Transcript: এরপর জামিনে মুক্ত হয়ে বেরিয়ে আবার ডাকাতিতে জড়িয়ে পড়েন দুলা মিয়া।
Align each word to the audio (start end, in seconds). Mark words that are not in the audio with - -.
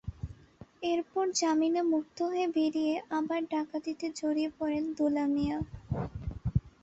এরপর 0.83 1.25
জামিনে 1.39 1.81
মুক্ত 1.91 2.17
হয়ে 2.29 2.47
বেরিয়ে 2.55 2.95
আবার 3.17 3.39
ডাকাতিতে 3.51 4.05
জড়িয়ে 4.19 4.49
পড়েন 4.57 4.83
দুলা 4.97 5.25
মিয়া। 5.33 5.57